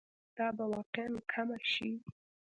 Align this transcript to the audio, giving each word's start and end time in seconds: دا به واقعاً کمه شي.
دا 0.37 0.47
به 0.57 0.63
واقعاً 0.73 1.09
کمه 1.31 1.57
شي. 1.71 1.91